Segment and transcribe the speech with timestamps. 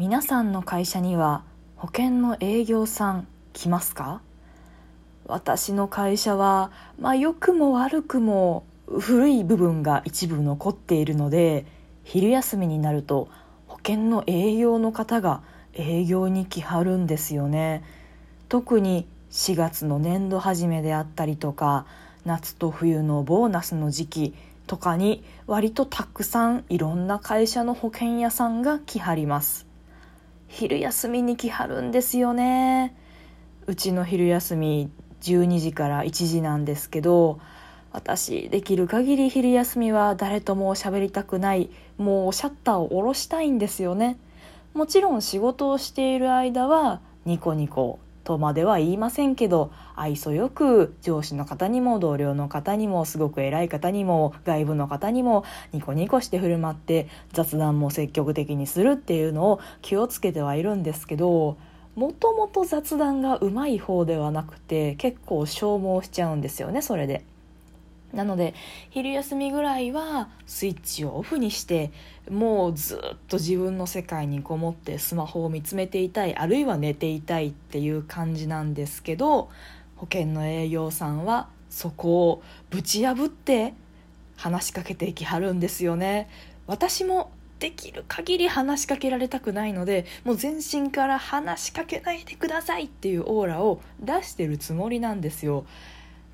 [0.00, 1.44] 皆さんの会社には
[1.76, 4.22] 保険の営業さん来ますか？
[5.26, 11.66] 私の会社は、まあ、良くも悪くも古い部分が一部残っているので
[12.02, 13.28] 昼休みになると
[13.66, 15.42] 保険の営業の方が
[15.74, 17.84] 営業に来はるんですよね。
[18.48, 21.84] 特に4月の年度始めであったりとか
[22.24, 24.34] 夏と冬のボーナスの時期
[24.66, 29.68] とかに割とたくさんいろんな会社の保険屋さんが来はります。
[30.50, 32.94] 昼休みに来はるんですよね。
[33.66, 37.38] うちの昼休み12時から1時なんですけど
[37.92, 44.18] 私できる限り昼休みは誰とも喋りたくないもうシャッターを下ろしたいんですよね。
[44.74, 61.56] もちろん仕事をしている間はニコニコとまでは言いませんけど愛想よく上司の方にも同僚の方にもすごく偉い方にも外部の方にもニコニコして振る舞って雑談も積極的にするっていうのを気をつけてはいるんですけど
[61.96, 67.24] もともと雑談がうまい方ではなくて結構消耗しちゃうんですよねそれで。
[68.12, 68.54] なので
[68.90, 71.92] 昼休みぐらいはスイッチをオフにして
[72.28, 79.48] もうずっと自分の世界にこもってスマホを見つめていたいあるいは寝ていたいっていう感じなんですけど
[79.96, 83.74] 保険の営業さんはそこをぶち破って
[84.36, 86.28] 話しかけてきはるんですよね。
[86.66, 95.66] 私もできる限り話しかけられたくないのでもう全身から話しかけないでくださいっていうオーラを出してるつもりなんですよ。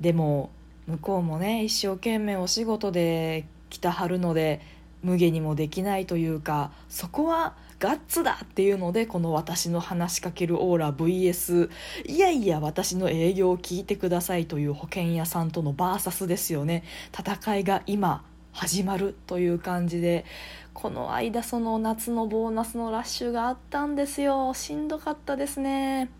[0.00, 0.50] でも
[0.90, 4.60] 向こうもね一生懸命お仕事で来たはるので
[5.02, 11.70] 無下にもできないというかそこはガッツだっていうのでこの私の話しかけるオーラ VS
[12.06, 16.84] いやいや私の営業を聞いてくださいという保険屋さんとのバーサスですよね。
[17.18, 20.26] 戦いが今始まるという感じで
[20.74, 24.52] この間その夏のボーナスのラッシュがあったんですよ。
[24.52, 26.10] しんどかったですね。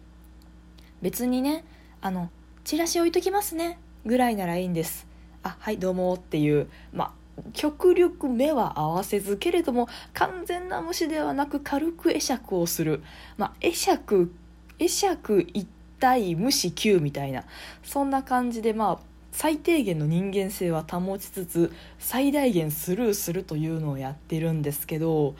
[1.02, 1.64] 別にね
[2.00, 2.30] あの
[2.64, 3.78] チラシ置いときますね。
[4.06, 5.06] ぐらいならいいんです。
[5.42, 13.02] あはいどうもっていうまあ極力目は合わせずけれども完全な無視ではなく軽く会釈をする。
[13.36, 14.32] ま会釈
[14.78, 15.66] 会釈一
[15.98, 17.44] 対無視9みたいな。
[17.82, 25.34] そんな感じでまあ最低限の人間性は保ちつつ最大限スルーするというのをやってるんですけど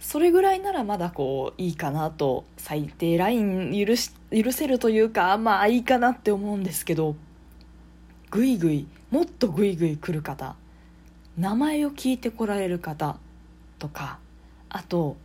[0.00, 7.16] それぐらいならまだこういいかなと最低ライン許し許せるというかまあいいかなって思うんですけど。
[8.30, 10.56] ぐいぐいもっとぐいぐい来る方
[11.36, 13.16] 名前を聞いてこられる方
[13.78, 14.18] とか
[14.68, 15.16] あと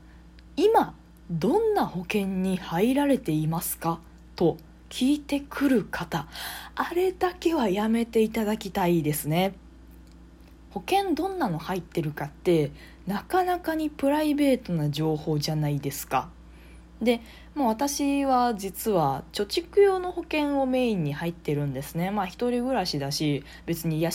[0.55, 0.95] 今
[1.29, 3.99] どんな保険に入られていますか
[4.35, 4.57] と
[4.89, 6.27] 聞いてくる方
[6.75, 9.55] あれだけはやめていただきたいですね。
[10.69, 12.71] 保険どんなの入ってるかって
[13.05, 16.29] なかなかにプライベートな情報じゃないですか。
[17.01, 17.21] で
[17.55, 22.09] もう私は実は貯蓄用の保険をメインに入ってるんですね。
[22.09, 24.09] まあ一人暮らしだし別に養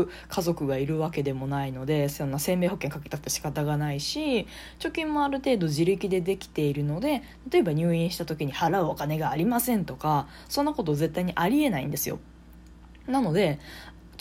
[0.00, 4.48] う家族がいるわけでもないのでそんな生命保険かけたって仕方がないし
[4.80, 12.18] 貯金もある程度自力でできているので例えば入院した時に払うお金がありませんとかそんなこと絶対にありえないんですよ。
[13.06, 13.58] なので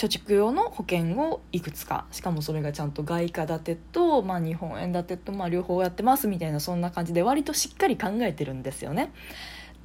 [0.01, 2.05] 貯蓄用の保険をいくつか。
[2.11, 9.11] しかもそれがちゃんと外貨建てと、まあ、日本円建てと、まあ、両方やってますみたいなそんな感じで割としっかり考えてるんですよね。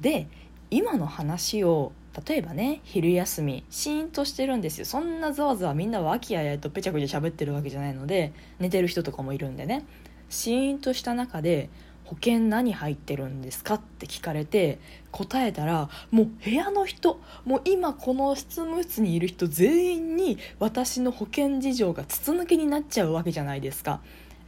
[0.01, 0.27] で
[0.71, 1.91] 今の話を
[2.27, 4.85] 例えばね昼休みシーンとしてるんですよ。
[4.85, 9.85] そんなざわざわみんな和気あいあいとぺちゃくちゃ喋ってるわけじゃないので寝てる人とかもいるんでね。
[10.29, 11.69] シーンとした中で
[12.07, 13.73] 保険何入ってるんですか？
[13.73, 14.79] って聞かれて
[15.11, 23.99] 答えたらもう部屋の人もう今この執務室にいる人全員に私の保険事情が筒抜けになっちゃうわけじゃないですか。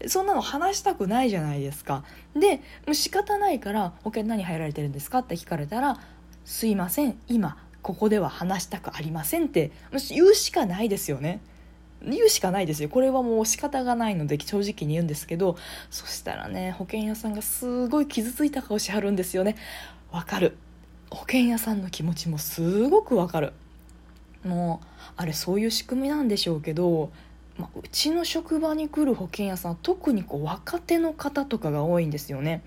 [0.08, 2.06] そんなの話したくないじゃないですか。
[2.34, 5.20] で、もう仕方ないから保険何入られてるんですか？
[5.20, 6.00] って聞かれたら、
[6.46, 9.72] すいません、今ここでは話したくありませんって
[10.10, 11.42] 言うしかないですよね。
[12.02, 12.90] 言うしかないですよ。
[12.90, 15.58] これはもう仕方がないので正直に言うんですけど
[15.90, 19.56] そしたらね保険屋さんがすごい傷ついた顔しはるんですよね。
[20.12, 20.58] わかる。
[21.10, 23.54] 保険屋さんの気持ちもすごくわかる。
[24.44, 24.86] もう
[25.18, 27.12] あれそういう仕組みなんでしょうけど、
[27.58, 32.64] まあ、うちの職場に来る保険屋さん特にこう若手の方とかが多いんですよね。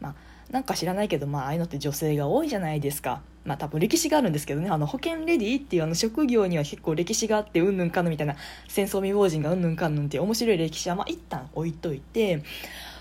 [0.00, 0.14] まあ
[0.50, 3.20] なんか知らないけど、まあ、ああいうのって女性が多いじゃないですか。
[3.44, 8.36] まあ多分歴史があるんですけどね、あの保険レディっていうあの職業には結構歴史があって、うんぬんかんぬんみたいな
[8.68, 12.42] 戦争未亡人がうんぬんかんぬんって面白い歴史はまあ一旦置いといて、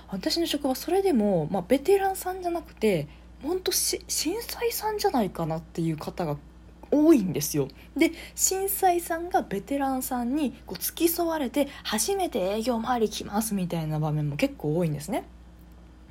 [0.10, 3.08] 私の職場それでも、まあ、ベテランさんじゃなくて、
[3.44, 6.38] 本当し震災さんじゃないかなっていう方が
[6.92, 7.68] 多いんですよ。
[7.98, 15.26] で震災さんがベテランさんにこう付き添われて初めて営業回り来ますみたいな場面も結構多いんですね。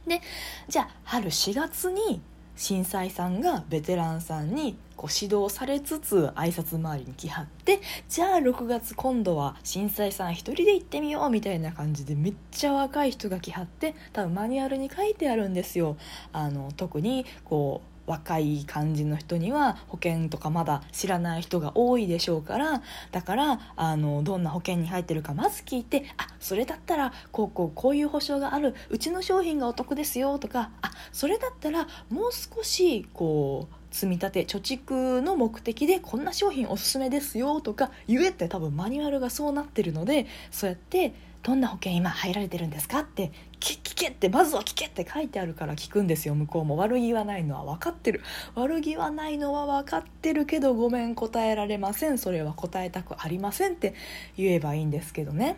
[0.07, 0.21] で
[0.69, 2.21] じゃあ春4月に
[2.57, 15.97] 震災さんがベテランさんにこう指導されつつ挨拶回りに来はってじゃあ6月今度は震災さん一人で行ってみようみたいな感じでめっちゃ若い人が来はって多分マニュアルに書いてあるんですよ。
[16.33, 43.01] あの特にこう若い感じの人には保険とかまだ知らない人が多いでしょうからだからあのどんな保険に入ってるかまず聞いてあそれだったらこうこうこういう保証があるうちの商品がお得ですよとかあそれだったらもう少しこう積み立て貯蓄の目的でこんな商品おすすめですよとか言えって多分マニュアルがそうなってるのでそうやってどんな保険今入られてるんですか？
[43.01, 43.31] って
[43.61, 46.79] 聞けってまずは聞けって書いてあるから聞くんですよ向こうも。
[46.79, 48.23] 悪気はないのは分かってる。
[48.55, 53.95] 悪気はないのは分かってるけどごめん答えられませんそれは答えたくありませんって
[54.39, 55.57] 言えばいいんですけどね。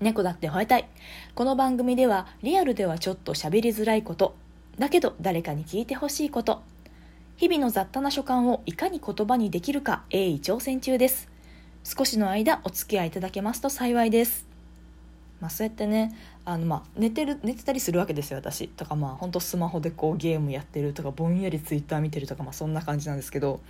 [0.00, 0.88] 猫だって吠えたい。
[1.36, 4.34] この番組ではリアルではちょっと喋りづらいこと。
[4.76, 6.62] だけど誰かに聞いてほしいこと。
[7.36, 11.28] 日々の雑多な所感をいかに言葉にできるか鋭意挑戦中です。
[11.84, 14.52] 少しの間お付き合いいただけますと幸いです。
[15.44, 23.60] まあ、そうやってねあの、まあ、寝てる寝てたりするわけですよ私とかまあ本当スマホでこうゲームやってるとかぼんやりツイッター見てるとか、まあ、そんな感じなんですけど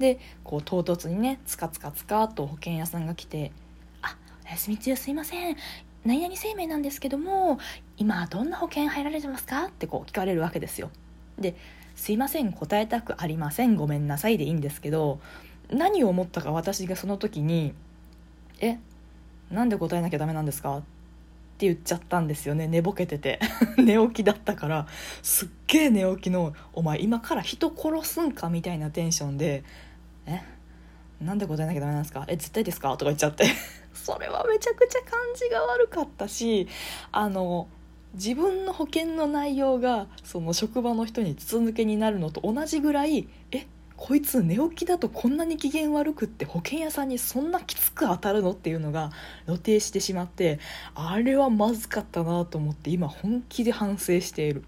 [0.00, 3.52] でこう唐突にねつかつかつかと保険屋さんが来て
[4.02, 5.56] 「あお休み中すいません
[6.04, 7.60] 何々生命なんですけども
[7.96, 10.90] 今どんな保険入られてますか?」ってこう聞かれるわけですよ。
[11.38, 11.54] で
[11.94, 15.20] 「すいません答えたくありませんごめんなさい」でいいんですけど
[15.70, 17.72] 何を思ったか私がその時に
[18.60, 18.80] 「え
[19.50, 20.82] なんで答えなきゃダメなんですか?」
[21.60, 22.66] って言っちゃったんですよね。
[22.68, 23.38] 寝ぼけてて。
[23.76, 24.86] 寝起きだったから。
[25.22, 29.62] すっげえ寝起きの「お前今から人殺すんか?」みたいなテンションで
[30.24, 30.40] 「え？
[31.20, 32.24] なんで答えなきゃダメなんですか？
[32.28, 33.44] え絶対ですか?」とか言っちゃって。
[33.92, 36.66] それはめちゃくちゃ感じが悪かったし
[37.12, 37.68] あの
[38.14, 43.66] 自分の保険の内容がその職場の人に筒抜けになるのと同じぐらいえ？
[44.00, 49.12] こいつ寝起きだとこんなに機嫌悪くって保険屋さんにそんなきつく当たるのっていうのが
[49.44, 50.58] 露呈してしまって
[50.94, 54.64] あれはまずかったなと思って今本気で反省している。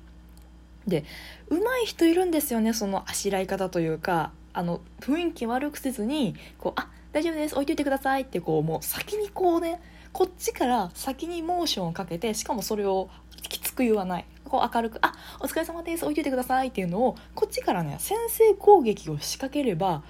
[0.86, 1.04] で
[1.48, 9.80] 上手い人いるんですよねそのあしらい方というかあの雰囲気悪くせずにこうあ大丈夫です置いといてくださいってこうもう先にこうね
[10.12, 13.08] こっちから先にモーションをかけてしかもそれを
[13.48, 14.26] きつく言わない。
[14.52, 20.02] こう明るく「あお疲れ様です置いといてください」っていうのをこっちからね先制攻撃を仕掛ければ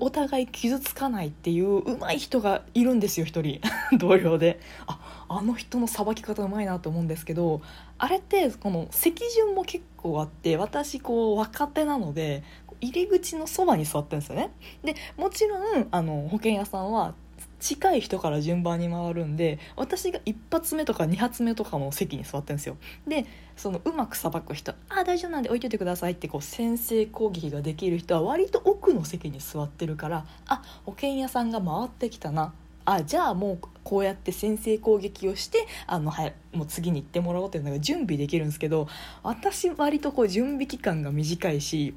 [0.00, 3.60] お互い傷つかないっていう上手い人がいるんですよ一人。
[3.98, 4.58] 同僚で。
[4.86, 7.60] ああの人のさばき方うまいなと思うんですけど
[7.98, 12.42] あれってこの席順も結構あって私こう若手なので
[12.80, 14.50] 入り口のそばに座ってるんですよね。
[14.82, 17.14] でもちろんあの保険屋さんは
[17.60, 22.76] 近い人から順番に回るんで私が1発目とか2発目とかの席に座ってるんですよ。
[23.06, 23.26] で
[23.56, 32.52] そのうまくさばく人「ああ大丈夫なんで置いといてください」ってこう先制攻撃ができる人は割と奥の席に座ってるからあ保険屋さんが回ってきたな。
[32.84, 38.88] あじゃあもうこうやって先制攻撃をしてあのはいもう次に行ってもらおうというのが準備できるんですけど
[39.22, 41.94] 私割とこう準備期間が短いし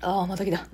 [0.00, 0.66] ああまた来た。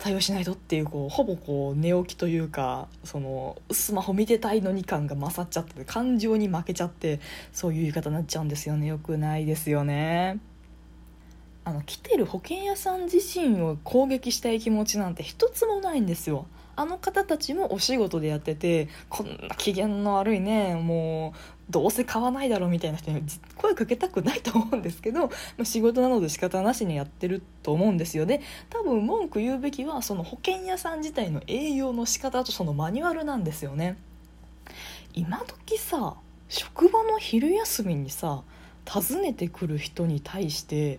[0.00, 7.20] 対応しないとっていうこうほぼこう寝起きというかそのスマホ見てたいのに感が勝っちゃって感情に負けちゃって
[7.52, 8.86] そういう言い方になっちゃうんですよね。
[8.86, 10.40] よくないですよね。
[11.64, 16.46] あの来てる保険屋さん自身を攻撃したい気持ちなんて一つもないんですよ。
[16.80, 23.22] あの方たちもお仕事でやっててこんな機嫌の悪いねもうどうせ買わないだろうみたいな人に
[23.56, 28.40] 声かけたくないと思うんですけど、ま、仕事なので仕方なしにやってると思うんですよね。
[28.70, 33.98] 多分文句言うべきはその保険屋さん自体の営業の仕方とそのマニュアルなんですよね。
[35.12, 36.14] 今時さ
[36.48, 38.42] 職場の昼休みにさ
[38.88, 40.98] 訪ねてくる人に対して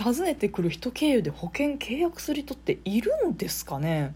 [0.00, 4.14] 訪ねてくる人経由で保険契約する人っているんですかね？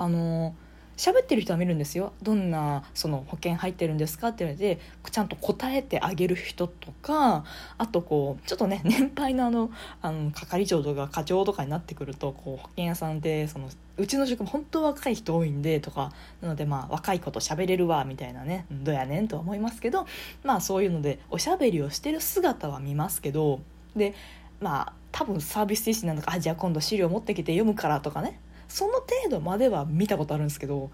[0.00, 0.54] あの
[0.96, 2.12] 喋ってる人は見るんですよ。
[2.22, 4.80] どんなその保険入ってるんですかって言われて
[5.10, 7.44] ちゃんと答えてあげる人とか
[7.78, 9.70] あとこうちょっとね 年配のあの
[10.02, 20.06] あの係長とか課長とかになってくるとこう保険屋さんってそのうちの職場本当若い人多いんでとかなのでまあ若い子と喋れるわみたいなねどやねんとは思いますけど
[20.44, 23.60] まあそういうのでおしゃべりをしてる姿は見ますけど
[23.96, 24.14] で
[24.60, 28.38] まあ多分サービス精神なのかあじゃあ今度資料持ってきて読むからとかね
[28.70, 30.90] その程度までは見たことあるんですけど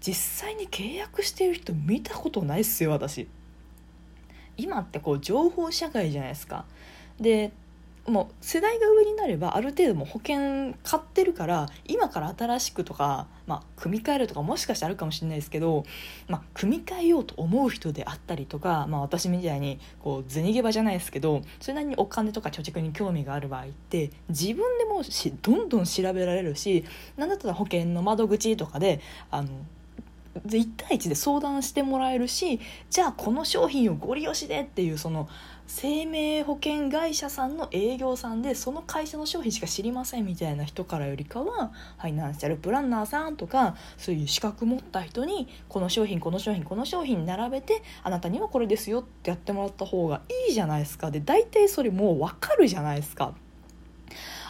[0.00, 3.28] 実際に契約してる人見たことないっすよ私。
[4.56, 6.66] 今ってこう情報社会じゃないですか。
[7.18, 7.52] で
[8.06, 15.84] もう世代が上になればある程度も保険買ってるから今から新しくとか、まあ、組み替えるとかもしかしてあるかもしれないですけど、
[16.28, 26.84] まあ、組み替えようと思う人であったりとか、まあ、私みたいにこう銭ゲバじゃないですけどそれなりにお金とか貯蓄に興味がある場合って自分でもしどんどん調べられるし
[27.16, 29.48] 何だったら保険の窓口とかであの
[30.46, 35.28] 1対1で相談してもらえるしじゃあこの商品をご利用しでっていうその
[35.66, 51.10] 生命保険会社さんの営業さんでその会社の商品しか知りませんみたいな人からよりかはファイナンシャルプランナーさんとかそういう資格持った人にこの商品この商品この商品並べてあなたにはこれですよってやってもらった方がいいじゃないですか。
[51.10, 53.34] で大体それもう分かるじゃないですか。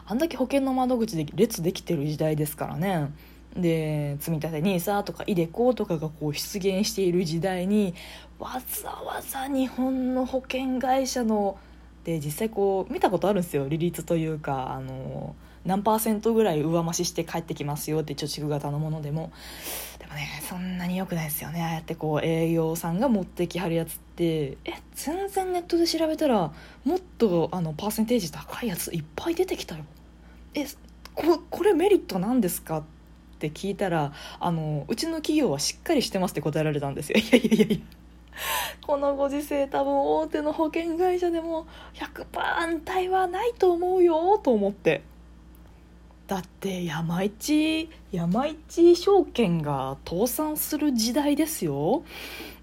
[0.07, 3.13] あんだけ保険の窓口で列できてる時代ですからね。
[3.57, 7.95] で積立 NISA とか iDeCo とかがこう出現している時代に
[8.39, 11.59] わざわざ日本の保険会社の
[12.05, 13.69] で実際こう見たことあるんですよ。
[13.69, 15.35] 利率というかあの
[15.67, 19.33] 何パーセントぐらい上増しして帰ってきますよって貯蓄型のものでも。
[19.99, 21.63] でもねそんなに良くないですよね。
[21.63, 26.53] ああやってこう営業さんが持ってきはるやつってえ全然ネットで調べたら
[26.85, 29.85] もっとあのパーセンテージ高いやついっぱい出てきたよ。
[30.55, 30.65] え
[31.15, 33.00] ここれメリットなんですかって
[33.41, 37.19] って聞いたらあのうちの企業はしっかりしてますって答えられたんですよ。
[37.19, 37.77] いやいやいやいや。
[38.87, 45.03] このご時世多分大手の保険会社でも100%安泰はないと思うよと思って。
[46.27, 52.05] だって山一山一証券が倒産する時代ですよ。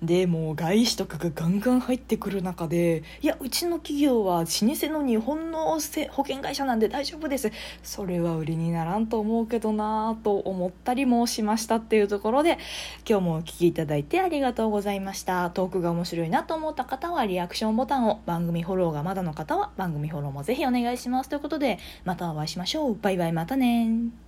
[0.02, 7.52] でも外資とかがガンガン入ってくる中でいやうちの企業は老舗の日本の保険会社なんで大丈夫です。
[7.82, 12.60] それは売りにならんと思うけどなと思ったりもしましたっていうところで
[13.10, 15.50] 今日もお聴きいただいてありがとうございました。
[15.50, 21.30] トークが面白いなと思った方はリアクションボタンを番組フォローがまだの方は番組フォローもぜひお願いします。
[21.30, 22.98] ということでまたお会いしましょう。
[23.02, 24.27] バイバイまたね